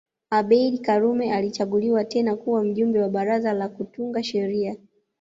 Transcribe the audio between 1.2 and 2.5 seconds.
alichaguliwa tena